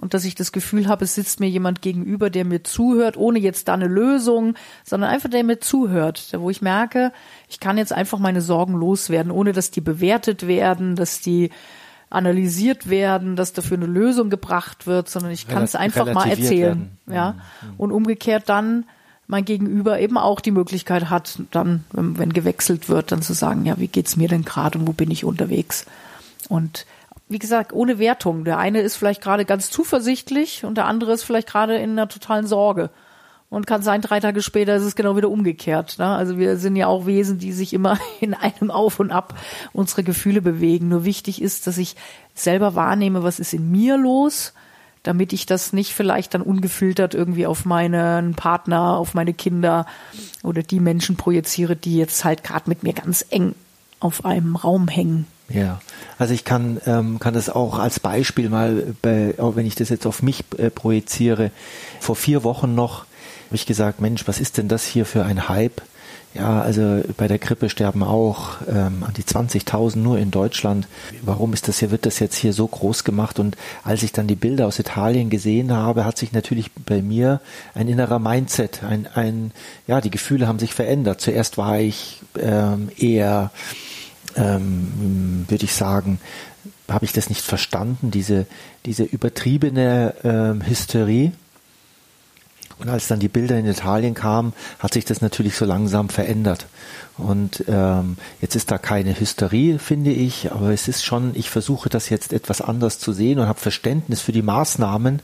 und 0.00 0.14
dass 0.14 0.24
ich 0.24 0.34
das 0.34 0.50
Gefühl 0.50 0.88
habe, 0.88 1.04
es 1.04 1.14
sitzt 1.14 1.40
mir 1.40 1.48
jemand 1.48 1.82
gegenüber, 1.82 2.30
der 2.30 2.46
mir 2.46 2.64
zuhört, 2.64 3.18
ohne 3.18 3.38
jetzt 3.38 3.68
da 3.68 3.74
eine 3.74 3.86
Lösung, 3.86 4.54
sondern 4.82 5.10
einfach 5.10 5.28
der 5.28 5.44
mir 5.44 5.60
zuhört, 5.60 6.30
wo 6.38 6.48
ich 6.48 6.62
merke, 6.62 7.12
ich 7.50 7.60
kann 7.60 7.76
jetzt 7.76 7.92
einfach 7.92 8.18
meine 8.18 8.40
Sorgen 8.40 8.72
loswerden, 8.74 9.30
ohne 9.30 9.52
dass 9.52 9.70
die 9.70 9.82
bewertet 9.82 10.46
werden, 10.46 10.96
dass 10.96 11.20
die 11.20 11.50
analysiert 12.10 12.90
werden, 12.90 13.36
dass 13.36 13.52
dafür 13.52 13.76
eine 13.76 13.86
Lösung 13.86 14.30
gebracht 14.30 14.86
wird, 14.86 15.08
sondern 15.08 15.30
ich 15.30 15.46
kann 15.46 15.62
es 15.62 15.76
einfach 15.76 16.12
mal 16.12 16.28
erzählen. 16.28 16.90
Werden. 17.06 17.16
Ja. 17.16 17.32
Mhm. 17.32 17.74
Und 17.78 17.92
umgekehrt 17.92 18.48
dann 18.48 18.84
mein 19.28 19.44
Gegenüber 19.44 20.00
eben 20.00 20.18
auch 20.18 20.40
die 20.40 20.50
Möglichkeit 20.50 21.08
hat, 21.08 21.38
dann, 21.52 21.84
wenn, 21.92 22.18
wenn 22.18 22.32
gewechselt 22.32 22.88
wird, 22.88 23.12
dann 23.12 23.22
zu 23.22 23.32
sagen, 23.32 23.64
ja, 23.64 23.78
wie 23.78 23.86
geht's 23.86 24.16
mir 24.16 24.28
denn 24.28 24.44
gerade 24.44 24.78
und 24.78 24.88
wo 24.88 24.92
bin 24.92 25.10
ich 25.10 25.24
unterwegs? 25.24 25.86
Und 26.48 26.84
wie 27.28 27.38
gesagt, 27.38 27.72
ohne 27.72 28.00
Wertung. 28.00 28.44
Der 28.44 28.58
eine 28.58 28.80
ist 28.80 28.96
vielleicht 28.96 29.22
gerade 29.22 29.44
ganz 29.44 29.70
zuversichtlich 29.70 30.64
und 30.64 30.74
der 30.74 30.86
andere 30.86 31.12
ist 31.12 31.22
vielleicht 31.22 31.48
gerade 31.48 31.76
in 31.76 31.90
einer 31.90 32.08
totalen 32.08 32.48
Sorge. 32.48 32.90
Und 33.50 33.66
kann 33.66 33.82
sein, 33.82 34.00
drei 34.00 34.20
Tage 34.20 34.42
später 34.42 34.76
ist 34.76 34.84
es 34.84 34.94
genau 34.94 35.16
wieder 35.16 35.28
umgekehrt. 35.28 35.98
Ne? 35.98 36.06
Also 36.06 36.38
wir 36.38 36.56
sind 36.56 36.76
ja 36.76 36.86
auch 36.86 37.06
Wesen, 37.06 37.38
die 37.38 37.52
sich 37.52 37.74
immer 37.74 37.98
in 38.20 38.32
einem 38.32 38.70
Auf 38.70 39.00
und 39.00 39.10
Ab 39.10 39.34
unsere 39.72 40.04
Gefühle 40.04 40.40
bewegen. 40.40 40.88
Nur 40.88 41.04
wichtig 41.04 41.42
ist, 41.42 41.66
dass 41.66 41.76
ich 41.76 41.96
selber 42.34 42.76
wahrnehme, 42.76 43.24
was 43.24 43.40
ist 43.40 43.52
in 43.52 43.70
mir 43.70 43.98
los, 43.98 44.54
damit 45.02 45.32
ich 45.32 45.46
das 45.46 45.72
nicht 45.72 45.94
vielleicht 45.94 46.34
dann 46.34 46.42
ungefiltert 46.42 47.14
irgendwie 47.14 47.46
auf 47.46 47.64
meinen 47.64 48.34
Partner, 48.34 48.96
auf 48.96 49.14
meine 49.14 49.34
Kinder 49.34 49.86
oder 50.44 50.62
die 50.62 50.80
Menschen 50.80 51.16
projiziere, 51.16 51.74
die 51.74 51.96
jetzt 51.96 52.24
halt 52.24 52.44
gerade 52.44 52.68
mit 52.68 52.84
mir 52.84 52.92
ganz 52.92 53.26
eng 53.30 53.54
auf 53.98 54.24
einem 54.24 54.56
Raum 54.56 54.86
hängen. 54.88 55.26
Ja, 55.48 55.80
also 56.18 56.32
ich 56.32 56.44
kann, 56.44 56.80
ähm, 56.86 57.18
kann 57.18 57.34
das 57.34 57.50
auch 57.50 57.78
als 57.78 57.98
Beispiel 57.98 58.48
mal, 58.48 58.94
bei, 59.02 59.34
auch 59.38 59.56
wenn 59.56 59.66
ich 59.66 59.74
das 59.74 59.88
jetzt 59.88 60.06
auf 60.06 60.22
mich 60.22 60.44
äh, 60.58 60.70
projiziere, 60.70 61.50
vor 61.98 62.14
vier 62.14 62.44
Wochen 62.44 62.74
noch 62.74 63.04
habe 63.50 63.56
ich 63.56 63.66
gesagt, 63.66 64.00
Mensch, 64.00 64.28
was 64.28 64.38
ist 64.38 64.58
denn 64.58 64.68
das 64.68 64.86
hier 64.86 65.04
für 65.04 65.24
ein 65.24 65.48
Hype? 65.48 65.82
Ja, 66.34 66.62
also 66.62 67.02
bei 67.16 67.26
der 67.26 67.40
Grippe 67.40 67.68
sterben 67.68 68.04
auch 68.04 68.58
ähm, 68.68 69.02
an 69.04 69.12
die 69.16 69.24
20.000 69.24 69.98
nur 69.98 70.16
in 70.20 70.30
Deutschland. 70.30 70.86
Warum 71.22 71.52
ist 71.52 71.66
das 71.66 71.80
hier, 71.80 71.90
wird 71.90 72.06
das 72.06 72.20
jetzt 72.20 72.36
hier 72.36 72.52
so 72.52 72.68
groß 72.68 73.02
gemacht? 73.02 73.40
Und 73.40 73.56
als 73.82 74.04
ich 74.04 74.12
dann 74.12 74.28
die 74.28 74.36
Bilder 74.36 74.68
aus 74.68 74.78
Italien 74.78 75.28
gesehen 75.28 75.72
habe, 75.72 76.04
hat 76.04 76.16
sich 76.16 76.30
natürlich 76.30 76.70
bei 76.72 77.02
mir 77.02 77.40
ein 77.74 77.88
innerer 77.88 78.20
Mindset, 78.20 78.84
ein, 78.84 79.08
ein 79.12 79.50
ja, 79.88 80.00
die 80.00 80.12
Gefühle 80.12 80.46
haben 80.46 80.60
sich 80.60 80.72
verändert. 80.72 81.20
Zuerst 81.20 81.58
war 81.58 81.80
ich 81.80 82.22
ähm, 82.38 82.90
eher 82.96 83.50
ähm, 84.36 85.44
würde 85.48 85.64
ich 85.64 85.74
sagen, 85.74 86.20
habe 86.88 87.04
ich 87.04 87.12
das 87.12 87.28
nicht 87.28 87.42
verstanden, 87.42 88.12
diese, 88.12 88.46
diese 88.86 89.02
übertriebene 89.02 90.14
ähm, 90.22 90.64
Hysterie. 90.64 91.32
Und 92.80 92.88
als 92.88 93.08
dann 93.08 93.20
die 93.20 93.28
Bilder 93.28 93.58
in 93.58 93.66
Italien 93.66 94.14
kamen, 94.14 94.54
hat 94.78 94.94
sich 94.94 95.04
das 95.04 95.20
natürlich 95.20 95.54
so 95.54 95.66
langsam 95.66 96.08
verändert. 96.08 96.66
Und 97.18 97.64
ähm, 97.68 98.16
jetzt 98.40 98.56
ist 98.56 98.70
da 98.70 98.78
keine 98.78 99.18
Hysterie, 99.18 99.78
finde 99.78 100.10
ich, 100.10 100.50
aber 100.50 100.70
es 100.70 100.88
ist 100.88 101.04
schon, 101.04 101.32
ich 101.34 101.50
versuche 101.50 101.90
das 101.90 102.08
jetzt 102.08 102.32
etwas 102.32 102.62
anders 102.62 102.98
zu 102.98 103.12
sehen 103.12 103.38
und 103.38 103.46
habe 103.46 103.60
Verständnis 103.60 104.22
für 104.22 104.32
die 104.32 104.42
Maßnahmen, 104.42 105.20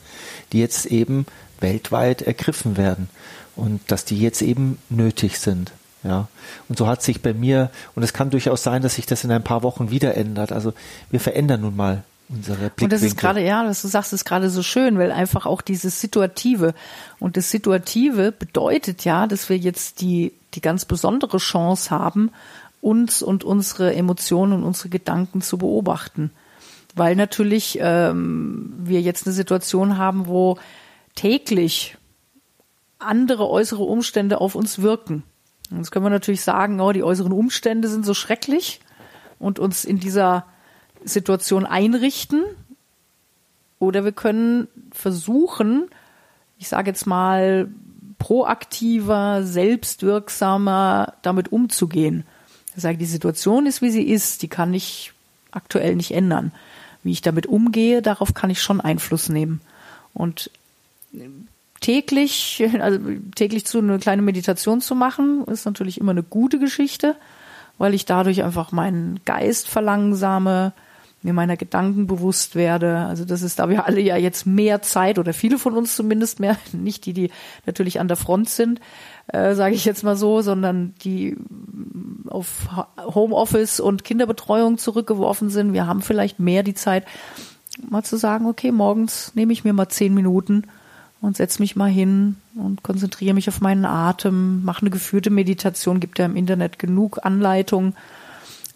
die 0.52 0.60
jetzt 0.60 0.86
eben 0.86 1.24
weltweit 1.60 2.22
ergriffen 2.22 2.76
werden 2.76 3.08
und 3.56 3.80
dass 3.88 4.04
die 4.04 4.20
jetzt 4.20 4.42
eben 4.42 4.78
nötig 4.90 5.38
sind. 5.38 5.72
Ja, 6.04 6.28
und 6.68 6.78
so 6.78 6.86
hat 6.86 7.02
sich 7.02 7.22
bei 7.22 7.32
mir, 7.32 7.70
und 7.96 8.02
es 8.02 8.12
kann 8.12 8.30
durchaus 8.30 8.62
sein, 8.62 8.82
dass 8.82 8.94
sich 8.94 9.06
das 9.06 9.24
in 9.24 9.32
ein 9.32 9.42
paar 9.42 9.62
Wochen 9.62 9.90
wieder 9.90 10.14
ändert. 10.14 10.52
Also 10.52 10.72
wir 11.10 11.18
verändern 11.18 11.62
nun 11.62 11.74
mal 11.74 12.04
unsere 12.28 12.56
Blickwinkel. 12.56 12.84
Und 12.84 12.92
das 12.92 13.02
ist 13.02 13.16
gerade, 13.16 13.44
ja, 13.44 13.66
was 13.66 13.82
du 13.82 13.88
sagst, 13.88 14.12
ist 14.12 14.24
gerade 14.24 14.50
so 14.50 14.62
schön, 14.62 14.98
weil 14.98 15.12
einfach 15.12 15.46
auch 15.46 15.62
dieses 15.62 16.00
Situative 16.00 16.74
und 17.18 17.36
das 17.36 17.50
Situative 17.50 18.32
bedeutet 18.32 19.04
ja, 19.04 19.26
dass 19.26 19.48
wir 19.48 19.56
jetzt 19.56 20.00
die, 20.00 20.32
die 20.54 20.60
ganz 20.60 20.84
besondere 20.84 21.38
Chance 21.38 21.90
haben, 21.90 22.30
uns 22.80 23.22
und 23.22 23.44
unsere 23.44 23.94
Emotionen 23.94 24.52
und 24.52 24.64
unsere 24.64 24.88
Gedanken 24.88 25.40
zu 25.40 25.58
beobachten. 25.58 26.30
Weil 26.94 27.16
natürlich 27.16 27.78
ähm, 27.80 28.74
wir 28.78 29.00
jetzt 29.00 29.26
eine 29.26 29.34
Situation 29.34 29.98
haben, 29.98 30.26
wo 30.26 30.58
täglich 31.14 31.96
andere 32.98 33.48
äußere 33.48 33.82
Umstände 33.82 34.40
auf 34.40 34.54
uns 34.54 34.80
wirken. 34.80 35.22
Und 35.70 35.78
jetzt 35.78 35.90
können 35.90 36.04
wir 36.04 36.10
natürlich 36.10 36.42
sagen, 36.42 36.80
oh, 36.80 36.92
die 36.92 37.02
äußeren 37.02 37.32
Umstände 37.32 37.88
sind 37.88 38.06
so 38.06 38.14
schrecklich 38.14 38.80
und 39.38 39.58
uns 39.58 39.84
in 39.84 39.98
dieser 39.98 40.46
Situation 41.06 41.64
einrichten. 41.64 42.42
Oder 43.78 44.04
wir 44.04 44.12
können 44.12 44.68
versuchen, 44.92 45.88
ich 46.58 46.68
sage 46.68 46.90
jetzt 46.90 47.06
mal, 47.06 47.68
proaktiver, 48.18 49.42
selbstwirksamer 49.44 51.14
damit 51.22 51.52
umzugehen. 51.52 52.24
Ich 52.74 52.82
sage, 52.82 52.98
die 52.98 53.06
Situation 53.06 53.66
ist, 53.66 53.82
wie 53.82 53.90
sie 53.90 54.02
ist, 54.02 54.42
die 54.42 54.48
kann 54.48 54.74
ich 54.74 55.12
aktuell 55.50 55.96
nicht 55.96 56.12
ändern. 56.12 56.52
Wie 57.02 57.12
ich 57.12 57.22
damit 57.22 57.46
umgehe, 57.46 58.02
darauf 58.02 58.34
kann 58.34 58.50
ich 58.50 58.60
schon 58.60 58.80
Einfluss 58.80 59.28
nehmen. 59.28 59.60
Und 60.12 60.50
täglich, 61.80 62.62
also 62.80 62.98
täglich 63.34 63.66
zu 63.66 63.78
eine 63.78 63.98
kleine 63.98 64.22
Meditation 64.22 64.80
zu 64.80 64.94
machen, 64.94 65.44
ist 65.46 65.66
natürlich 65.66 66.00
immer 66.00 66.12
eine 66.12 66.22
gute 66.22 66.58
Geschichte, 66.58 67.16
weil 67.78 67.94
ich 67.94 68.06
dadurch 68.06 68.42
einfach 68.42 68.72
meinen 68.72 69.20
Geist 69.24 69.68
verlangsame, 69.68 70.72
mir 71.26 71.34
meiner 71.34 71.56
Gedanken 71.56 72.06
bewusst 72.06 72.54
werde. 72.54 72.98
Also 72.98 73.24
das 73.24 73.42
ist, 73.42 73.58
da 73.58 73.68
wir 73.68 73.84
alle 73.84 74.00
ja 74.00 74.16
jetzt 74.16 74.46
mehr 74.46 74.80
Zeit 74.80 75.18
oder 75.18 75.34
viele 75.34 75.58
von 75.58 75.74
uns 75.74 75.94
zumindest 75.96 76.40
mehr, 76.40 76.56
nicht 76.72 77.04
die, 77.04 77.12
die 77.12 77.30
natürlich 77.66 78.00
an 78.00 78.08
der 78.08 78.16
Front 78.16 78.48
sind, 78.48 78.80
äh, 79.26 79.54
sage 79.54 79.74
ich 79.74 79.84
jetzt 79.84 80.04
mal 80.04 80.16
so, 80.16 80.40
sondern 80.40 80.94
die 81.02 81.36
auf 82.28 82.68
Homeoffice 82.96 83.80
und 83.80 84.04
Kinderbetreuung 84.04 84.78
zurückgeworfen 84.78 85.50
sind. 85.50 85.72
Wir 85.72 85.86
haben 85.86 86.00
vielleicht 86.00 86.38
mehr 86.38 86.62
die 86.62 86.74
Zeit, 86.74 87.04
mal 87.90 88.04
zu 88.04 88.16
sagen, 88.16 88.46
okay, 88.46 88.72
morgens 88.72 89.32
nehme 89.34 89.52
ich 89.52 89.64
mir 89.64 89.72
mal 89.72 89.88
zehn 89.88 90.14
Minuten 90.14 90.62
und 91.20 91.36
setze 91.36 91.60
mich 91.60 91.76
mal 91.76 91.90
hin 91.90 92.36
und 92.54 92.82
konzentriere 92.82 93.34
mich 93.34 93.48
auf 93.48 93.60
meinen 93.60 93.84
Atem, 93.84 94.64
mache 94.64 94.82
eine 94.82 94.90
geführte 94.90 95.30
Meditation, 95.30 96.00
gibt 96.00 96.18
ja 96.18 96.24
im 96.24 96.36
Internet 96.36 96.78
genug 96.78 97.24
Anleitungen 97.24 97.94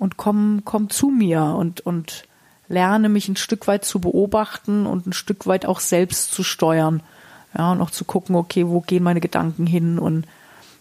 und 0.01 0.17
komm, 0.17 0.63
komm 0.65 0.91
zu 0.91 1.09
mir 1.09 1.55
und, 1.57 1.81
und 1.83 2.25
lerne 2.71 3.09
mich 3.09 3.29
ein 3.29 3.37
Stück 3.37 3.67
weit 3.67 3.85
zu 3.85 4.01
beobachten 4.01 4.87
und 4.87 5.07
ein 5.07 5.13
Stück 5.13 5.47
weit 5.47 5.67
auch 5.67 5.81
selbst 5.81 6.33
zu 6.33 6.43
steuern. 6.43 7.03
Ja, 7.57 7.73
und 7.73 7.81
auch 7.81 7.91
zu 7.91 8.05
gucken, 8.05 8.37
okay, 8.37 8.67
wo 8.69 8.81
gehen 8.81 9.03
meine 9.03 9.21
Gedanken 9.21 9.67
hin 9.67 9.99
und 9.99 10.25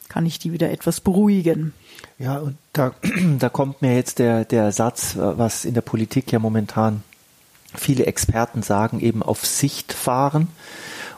kann 0.08 0.25
ich 0.25 0.38
die 0.39 0.53
wieder 0.53 0.72
etwas 0.72 1.01
beruhigen. 1.01 1.74
Ja, 2.19 2.38
und 2.38 2.58
da, 2.74 2.93
da 3.39 3.50
kommt 3.50 3.81
mir 3.81 3.96
jetzt 3.96 4.19
der, 4.19 4.46
der 4.46 4.72
Satz, 4.72 5.15
was 5.17 5.65
in 5.65 5.74
der 5.74 5.81
Politik 5.81 6.31
ja 6.31 6.38
momentan 6.38 7.03
viele 7.75 8.05
Experten 8.05 8.62
sagen, 8.62 9.00
eben 9.00 9.24
auf 9.24 9.46
Sicht 9.46 9.91
fahren. 9.91 10.48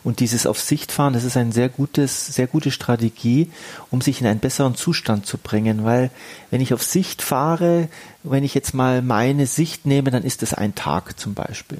Und 0.03 0.19
dieses 0.19 0.47
auf 0.47 0.59
Sicht 0.59 0.91
fahren, 0.91 1.13
das 1.13 1.23
ist 1.23 1.37
ein 1.37 1.51
sehr 1.51 1.69
gutes, 1.69 2.27
sehr 2.27 2.47
gute 2.47 2.71
Strategie, 2.71 3.51
um 3.91 4.01
sich 4.01 4.19
in 4.19 4.27
einen 4.27 4.39
besseren 4.39 4.75
Zustand 4.75 5.27
zu 5.27 5.37
bringen. 5.37 5.83
Weil 5.83 6.09
wenn 6.49 6.61
ich 6.61 6.73
auf 6.73 6.81
Sicht 6.81 7.21
fahre, 7.21 7.87
wenn 8.23 8.43
ich 8.43 8.55
jetzt 8.55 8.73
mal 8.73 9.01
meine 9.01 9.45
Sicht 9.45 9.85
nehme, 9.85 10.09
dann 10.09 10.23
ist 10.23 10.41
es 10.41 10.53
ein 10.53 10.73
Tag 10.73 11.19
zum 11.19 11.35
Beispiel. 11.35 11.79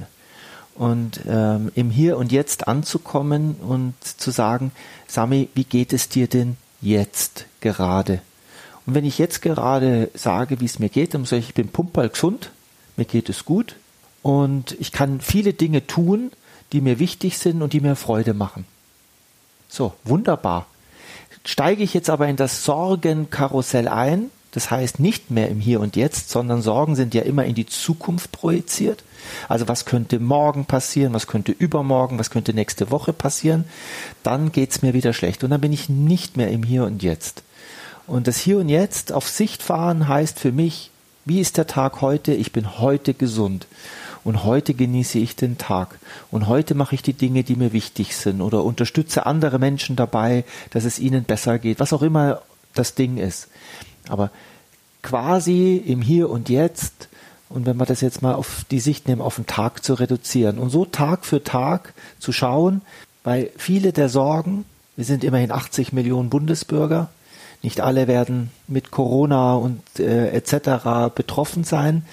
Und 0.76 1.22
ähm, 1.28 1.72
im 1.76 1.90
Hier 1.90 2.18
und 2.18 2.32
Jetzt 2.32 2.68
anzukommen 2.68 3.56
und 3.56 3.96
zu 4.04 4.32
sagen, 4.32 4.72
Sami, 5.08 5.50
wie 5.54 5.64
geht 5.64 5.92
es 5.92 6.08
dir 6.08 6.28
denn 6.28 6.58
jetzt 6.80 7.46
gerade? 7.60 8.22
Und 8.86 8.96
wenn 8.96 9.06
ich 9.06 9.18
jetzt 9.18 9.42
gerade 9.42 10.10
sage, 10.14 10.60
wie 10.60 10.66
es 10.66 10.80
mir 10.80 10.90
geht, 10.90 11.14
dann 11.14 11.26
sage 11.26 11.40
ich, 11.42 11.50
ich 11.50 11.54
bin 11.54 11.70
pumperl 11.70 12.10
gesund, 12.10 12.52
mir 12.98 13.06
geht 13.06 13.30
es 13.30 13.46
gut 13.46 13.76
und 14.22 14.76
ich 14.80 14.92
kann 14.92 15.22
viele 15.22 15.54
Dinge 15.54 15.86
tun, 15.86 16.32
die 16.72 16.82
mir 16.82 17.00
wichtig 17.00 17.38
sind 17.38 17.62
und 17.62 17.74
die 17.74 17.82
mir 17.82 17.96
Freude 17.96 18.34
machen. 18.34 18.66
So, 19.70 19.94
wunderbar. 20.04 20.68
Steige 21.46 21.84
ich 21.84 21.94
jetzt 21.94 22.10
aber 22.10 22.28
in 22.28 22.36
das 22.36 22.64
Sorgenkarussell 22.66 23.88
ein, 23.88 24.30
das 24.52 24.70
heißt 24.70 25.00
nicht 25.00 25.32
mehr 25.32 25.50
im 25.50 25.60
Hier 25.60 25.80
und 25.80 25.96
Jetzt, 25.96 26.30
sondern 26.30 26.62
Sorgen 26.62 26.96
sind 26.96 27.14
ja 27.14 27.22
immer 27.22 27.46
in 27.46 27.56
die 27.56 27.66
Zukunft 27.66 28.32
projiziert. 28.32 29.04
Also 29.48 29.68
was 29.68 29.86
könnte 29.86 30.20
morgen 30.20 30.66
passieren, 30.66 31.14
was 31.14 31.28
könnte 31.28 31.54
übermorgen, 31.54 32.20
was 32.20 32.30
könnte 32.30 32.54
nächste 32.54 32.92
Woche 32.92 33.14
passieren, 33.14 33.64
dann 34.24 34.52
geht's 34.52 34.82
mir 34.82 34.94
wieder 34.94 35.14
schlecht 35.14 35.44
und 35.44 35.52
dann 35.52 35.62
bin 35.62 35.72
ich 35.72 35.90
nicht 35.90 36.36
mehr 36.38 36.50
im 36.50 36.64
Hier 36.64 36.84
und 36.84 37.02
Jetzt. 37.02 37.44
Und 38.08 38.28
das 38.28 38.38
Hier 38.38 38.58
und 38.58 38.68
Jetzt 38.68 39.14
auf 39.14 39.30
Sicht 39.30 39.64
fahren 39.64 40.08
heißt 40.08 40.38
für 40.38 40.52
mich, 40.52 40.92
wie 41.24 41.40
ist 41.40 41.58
der 41.58 41.68
Tag 41.68 42.02
heute? 42.02 42.34
Ich 42.34 42.52
bin 42.52 42.80
heute 42.80 43.14
gesund 43.14 43.68
und 44.24 44.44
heute 44.44 44.74
genieße 44.74 45.20
ich 45.20 45.36
den 45.36 45.58
Tag 45.58 46.00
und 46.30 46.48
heute 46.48 46.76
mache 46.76 46.96
ich 46.96 47.02
die 47.02 47.14
Dinge, 47.14 47.44
die 47.44 47.56
mir 47.56 47.74
wichtig 47.74 48.16
sind 48.16 48.42
oder 48.42 48.64
unterstütze 48.64 49.26
andere 49.26 49.60
Menschen 49.60 49.96
dabei, 49.96 50.44
dass 50.72 50.86
es 50.86 51.00
ihnen 51.00 51.24
besser 51.24 51.60
geht, 51.60 51.80
was 51.80 51.94
auch 51.94 52.02
immer 52.02 52.42
das 52.74 52.96
Ding 52.96 53.18
ist. 53.18 53.48
Aber 54.08 54.32
quasi 55.02 55.76
im 55.78 56.02
Hier 56.02 56.30
und 56.30 56.50
Jetzt 56.50 57.10
und 57.54 57.66
wenn 57.66 57.78
wir 57.78 57.86
das 57.86 58.02
jetzt 58.02 58.22
mal 58.22 58.34
auf 58.34 58.66
die 58.72 58.80
Sicht 58.80 59.08
nehmen, 59.08 59.22
auf 59.22 59.36
den 59.36 59.46
Tag 59.46 59.84
zu 59.84 59.94
reduzieren 59.96 60.58
und 60.58 60.70
so 60.70 60.86
Tag 60.86 61.26
für 61.26 61.44
Tag 61.44 61.94
zu 62.20 62.32
schauen, 62.32 62.82
weil 63.24 63.52
viele 63.58 63.92
der 63.92 64.10
Sorgen, 64.10 64.66
wir 64.96 65.06
sind 65.06 65.24
immerhin 65.24 65.52
80 65.52 65.92
Millionen 65.92 66.30
Bundesbürger, 66.30 67.10
nicht 67.62 67.82
alle 67.82 68.08
werden 68.08 68.52
mit 68.68 68.92
Corona 68.92 69.56
und 69.56 69.82
äh, 70.00 70.30
etc. 70.30 71.14
betroffen 71.14 71.64
sein. 71.64 72.06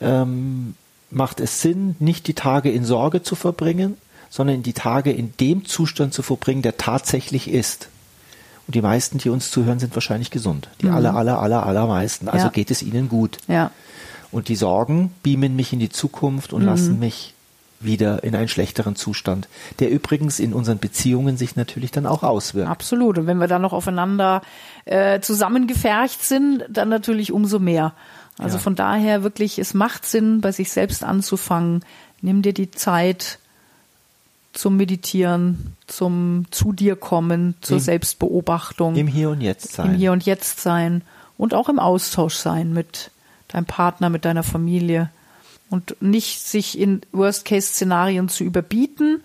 Ähm, 0.00 0.74
macht 1.16 1.40
es 1.40 1.62
Sinn, 1.62 1.96
nicht 1.98 2.28
die 2.28 2.34
Tage 2.34 2.70
in 2.70 2.84
Sorge 2.84 3.22
zu 3.22 3.34
verbringen, 3.34 3.96
sondern 4.28 4.62
die 4.62 4.74
Tage 4.74 5.10
in 5.12 5.32
dem 5.40 5.64
Zustand 5.64 6.12
zu 6.12 6.22
verbringen, 6.22 6.60
der 6.60 6.76
tatsächlich 6.76 7.50
ist. 7.50 7.88
Und 8.66 8.74
die 8.74 8.82
meisten, 8.82 9.16
die 9.16 9.30
uns 9.30 9.50
zuhören, 9.50 9.78
sind 9.78 9.94
wahrscheinlich 9.96 10.30
gesund. 10.30 10.68
Die 10.82 10.86
mhm. 10.86 10.94
aller, 10.94 11.14
aller, 11.14 11.40
aller, 11.40 11.64
allermeisten. 11.64 12.28
Also 12.28 12.46
ja. 12.46 12.52
geht 12.52 12.70
es 12.70 12.82
ihnen 12.82 13.08
gut. 13.08 13.38
Ja. 13.48 13.70
Und 14.30 14.48
die 14.48 14.56
Sorgen 14.56 15.12
beamen 15.22 15.56
mich 15.56 15.72
in 15.72 15.78
die 15.78 15.88
Zukunft 15.88 16.52
und 16.52 16.62
mhm. 16.62 16.68
lassen 16.68 16.98
mich 16.98 17.32
wieder 17.80 18.22
in 18.24 18.34
einen 18.34 18.48
schlechteren 18.48 18.96
Zustand, 18.96 19.48
der 19.78 19.90
übrigens 19.90 20.38
in 20.38 20.52
unseren 20.52 20.78
Beziehungen 20.78 21.36
sich 21.36 21.56
natürlich 21.56 21.90
dann 21.92 22.06
auch 22.06 22.22
auswirkt. 22.24 22.68
Absolut. 22.68 23.18
Und 23.18 23.26
wenn 23.26 23.38
wir 23.38 23.48
dann 23.48 23.62
noch 23.62 23.72
aufeinander 23.72 24.42
äh, 24.84 25.20
zusammengefercht 25.20 26.22
sind, 26.22 26.64
dann 26.68 26.88
natürlich 26.88 27.32
umso 27.32 27.58
mehr. 27.58 27.94
Also 28.38 28.56
ja. 28.56 28.62
von 28.62 28.74
daher 28.74 29.22
wirklich, 29.22 29.58
es 29.58 29.74
macht 29.74 30.04
Sinn, 30.04 30.40
bei 30.40 30.52
sich 30.52 30.70
selbst 30.70 31.02
anzufangen. 31.02 31.84
Nimm 32.20 32.42
dir 32.42 32.52
die 32.52 32.70
Zeit 32.70 33.38
zum 34.52 34.76
Meditieren, 34.76 35.76
zum 35.86 36.46
zu 36.50 36.72
dir 36.72 36.96
kommen, 36.96 37.54
zur 37.60 37.78
Im, 37.78 37.82
Selbstbeobachtung. 37.82 38.96
Im 38.96 39.06
Hier 39.06 39.30
und 39.30 39.40
Jetzt 39.40 39.72
sein. 39.72 39.92
Im 39.92 39.96
Hier 39.96 40.12
und 40.12 40.24
Jetzt 40.24 40.60
sein 40.60 41.02
und 41.38 41.54
auch 41.54 41.68
im 41.68 41.78
Austausch 41.78 42.34
sein 42.34 42.72
mit 42.72 43.10
deinem 43.48 43.66
Partner, 43.66 44.10
mit 44.10 44.24
deiner 44.24 44.42
Familie. 44.42 45.10
Und 45.68 45.96
nicht 46.00 46.42
sich 46.42 46.78
in 46.78 47.02
Worst-Case-Szenarien 47.12 48.28
zu 48.28 48.44
überbieten, 48.44 49.22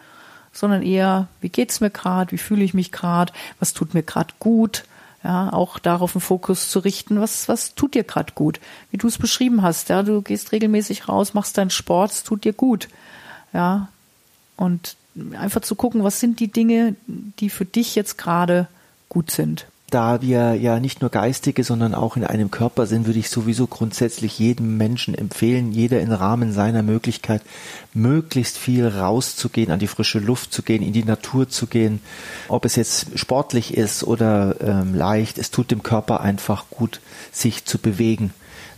sondern 0.51 0.81
eher, 0.81 1.27
wie 1.39 1.49
geht's 1.49 1.81
mir 1.81 1.89
gerade, 1.89 2.31
wie 2.31 2.37
fühle 2.37 2.63
ich 2.63 2.73
mich 2.73 2.91
gerade, 2.91 3.31
was 3.59 3.73
tut 3.73 3.93
mir 3.93 4.03
gerade 4.03 4.33
gut, 4.39 4.83
ja, 5.23 5.53
auch 5.53 5.79
darauf 5.79 6.15
einen 6.15 6.21
Fokus 6.21 6.69
zu 6.69 6.79
richten, 6.79 7.19
was, 7.19 7.47
was 7.47 7.75
tut 7.75 7.93
dir 7.93 8.03
gerade 8.03 8.33
gut, 8.33 8.59
wie 8.89 8.97
du 8.97 9.07
es 9.07 9.17
beschrieben 9.17 9.61
hast, 9.61 9.89
ja, 9.89 10.03
du 10.03 10.21
gehst 10.21 10.51
regelmäßig 10.51 11.07
raus, 11.07 11.33
machst 11.33 11.57
deinen 11.57 11.69
Sport, 11.69 12.11
es 12.11 12.23
tut 12.23 12.43
dir 12.43 12.53
gut, 12.53 12.87
ja, 13.53 13.89
und 14.57 14.95
einfach 15.37 15.61
zu 15.61 15.75
gucken, 15.75 16.03
was 16.03 16.19
sind 16.19 16.39
die 16.39 16.51
Dinge, 16.51 16.95
die 17.07 17.49
für 17.49 17.65
dich 17.65 17.95
jetzt 17.95 18.17
gerade 18.17 18.67
gut 19.09 19.29
sind. 19.31 19.67
Da 19.91 20.21
wir 20.21 20.55
ja 20.55 20.79
nicht 20.79 21.01
nur 21.01 21.09
geistige, 21.09 21.63
sondern 21.63 21.93
auch 21.93 22.15
in 22.15 22.23
einem 22.23 22.49
Körper 22.49 22.87
sind, 22.87 23.05
würde 23.05 23.19
ich 23.19 23.29
sowieso 23.29 23.67
grundsätzlich 23.67 24.39
jedem 24.39 24.77
Menschen 24.77 25.13
empfehlen, 25.13 25.71
jeder 25.71 26.01
im 26.01 26.11
Rahmen 26.11 26.53
seiner 26.53 26.81
Möglichkeit, 26.81 27.41
möglichst 27.93 28.57
viel 28.57 28.87
rauszugehen, 28.87 29.69
an 29.69 29.79
die 29.79 29.87
frische 29.87 30.19
Luft 30.19 30.53
zu 30.53 30.63
gehen, 30.63 30.81
in 30.81 30.93
die 30.93 31.03
Natur 31.03 31.49
zu 31.49 31.67
gehen. 31.67 32.01
Ob 32.47 32.65
es 32.65 32.77
jetzt 32.77 33.19
sportlich 33.19 33.75
ist 33.75 34.03
oder 34.03 34.55
ähm, 34.61 34.95
leicht, 34.95 35.37
es 35.37 35.51
tut 35.51 35.71
dem 35.71 35.83
Körper 35.83 36.21
einfach 36.21 36.65
gut, 36.69 37.01
sich 37.31 37.65
zu 37.65 37.77
bewegen. 37.77 38.33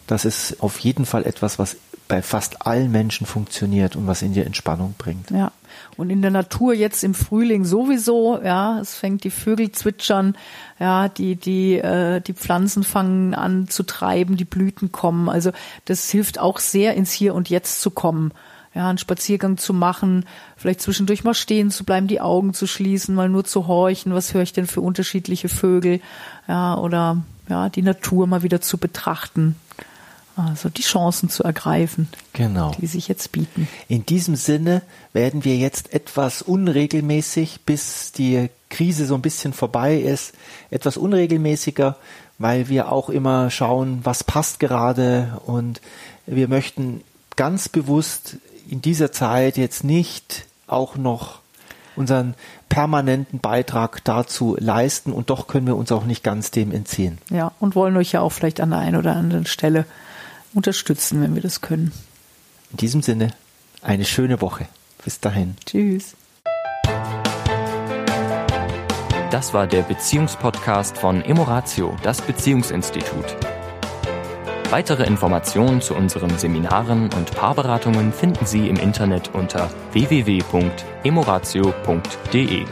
Das 0.07 0.25
ist 0.25 0.61
auf 0.61 0.79
jeden 0.79 1.05
Fall 1.05 1.25
etwas, 1.25 1.59
was 1.59 1.77
bei 2.07 2.21
fast 2.21 2.65
allen 2.65 2.91
Menschen 2.91 3.25
funktioniert 3.25 3.95
und 3.95 4.07
was 4.07 4.21
in 4.21 4.33
die 4.33 4.41
Entspannung 4.41 4.95
bringt. 4.97 5.31
Ja. 5.31 5.51
Und 5.97 6.09
in 6.09 6.21
der 6.21 6.31
Natur 6.31 6.73
jetzt 6.73 7.03
im 7.03 7.13
Frühling 7.13 7.65
sowieso, 7.65 8.41
ja, 8.41 8.79
es 8.79 8.95
fängt 8.95 9.23
die 9.23 9.29
Vögel 9.29 9.71
zwitschern, 9.71 10.35
ja, 10.79 11.07
die, 11.07 11.35
die, 11.35 11.77
äh, 11.77 12.21
die 12.21 12.33
Pflanzen 12.33 12.83
fangen 12.83 13.33
an 13.33 13.67
zu 13.67 13.83
treiben, 13.83 14.37
die 14.37 14.45
Blüten 14.45 14.91
kommen. 14.91 15.29
Also 15.29 15.51
das 15.85 16.09
hilft 16.09 16.39
auch 16.39 16.59
sehr 16.59 16.95
ins 16.95 17.11
Hier 17.11 17.35
und 17.35 17.49
Jetzt 17.49 17.81
zu 17.81 17.91
kommen. 17.91 18.31
Ja, 18.75 18.89
einen 18.89 18.97
Spaziergang 18.97 19.57
zu 19.57 19.71
machen, 19.71 20.25
vielleicht 20.57 20.81
zwischendurch 20.81 21.23
mal 21.23 21.35
stehen 21.35 21.69
zu 21.69 21.83
bleiben, 21.83 22.07
die 22.07 22.21
Augen 22.21 22.55
zu 22.55 22.65
schließen, 22.65 23.13
mal 23.13 23.29
nur 23.29 23.45
zu 23.45 23.67
horchen, 23.67 24.15
was 24.15 24.33
höre 24.33 24.41
ich 24.41 24.51
denn 24.51 24.65
für 24.65 24.81
unterschiedliche 24.81 25.47
Vögel, 25.47 26.01
ja, 26.47 26.75
oder 26.75 27.21
ja, 27.49 27.69
die 27.69 27.83
Natur 27.83 28.25
mal 28.25 28.41
wieder 28.41 28.61
zu 28.61 28.79
betrachten. 28.79 29.55
Also 30.35 30.69
die 30.69 30.81
Chancen 30.81 31.29
zu 31.29 31.43
ergreifen, 31.43 32.07
genau. 32.33 32.71
die 32.79 32.87
sich 32.87 33.07
jetzt 33.07 33.31
bieten. 33.31 33.67
In 33.87 34.05
diesem 34.05 34.35
Sinne 34.35 34.81
werden 35.13 35.43
wir 35.45 35.57
jetzt 35.57 35.93
etwas 35.93 36.41
unregelmäßig, 36.41 37.61
bis 37.65 38.11
die 38.13 38.49
Krise 38.69 39.05
so 39.05 39.13
ein 39.13 39.21
bisschen 39.21 39.53
vorbei 39.53 39.97
ist, 39.97 40.33
etwas 40.71 40.97
unregelmäßiger, 40.97 41.97
weil 42.39 42.67
wir 42.67 42.91
auch 42.91 43.09
immer 43.09 43.51
schauen, 43.51 43.99
was 44.03 44.23
passt 44.23 44.59
gerade 44.59 45.39
und 45.45 45.81
wir 46.25 46.47
möchten 46.47 47.01
ganz 47.35 47.69
bewusst 47.69 48.37
in 48.67 48.81
dieser 48.81 49.11
Zeit 49.11 49.57
jetzt 49.57 49.83
nicht 49.83 50.45
auch 50.65 50.95
noch 50.95 51.39
unseren 51.95 52.33
permanenten 52.69 53.39
Beitrag 53.39 54.03
dazu 54.03 54.57
leisten 54.59 55.13
und 55.13 55.29
doch 55.29 55.45
können 55.45 55.67
wir 55.67 55.75
uns 55.75 55.91
auch 55.91 56.05
nicht 56.05 56.23
ganz 56.23 56.49
dem 56.49 56.71
entziehen. 56.71 57.19
Ja, 57.29 57.51
und 57.59 57.75
wollen 57.75 57.95
euch 57.97 58.13
ja 58.13 58.21
auch 58.21 58.31
vielleicht 58.31 58.61
an 58.61 58.71
der 58.71 58.79
einen 58.79 58.95
oder 58.95 59.15
anderen 59.15 59.45
Stelle 59.45 59.85
unterstützen, 60.53 61.21
wenn 61.21 61.35
wir 61.35 61.41
das 61.41 61.59
können. 61.61 61.91
In 62.71 62.77
diesem 62.77 63.01
Sinne, 63.01 63.33
eine 63.81 64.05
schöne 64.05 64.39
Woche. 64.41 64.67
Bis 65.03 65.19
dahin. 65.19 65.55
Tschüss. 65.65 66.15
Das 69.31 69.53
war 69.53 69.67
der 69.67 69.81
Beziehungspodcast 69.81 70.97
von 70.97 71.21
Emoratio, 71.23 71.97
das 72.03 72.21
Beziehungsinstitut. 72.21 73.35
Weitere 74.69 75.03
Informationen 75.05 75.81
zu 75.81 75.95
unseren 75.95 76.37
Seminaren 76.37 77.11
und 77.13 77.31
Paarberatungen 77.31 78.13
finden 78.13 78.45
Sie 78.45 78.69
im 78.69 78.77
Internet 78.77 79.33
unter 79.33 79.69
www.emoratio.de. 79.91 82.65